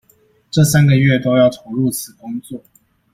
[0.49, 2.63] 這三個月都要投入此工作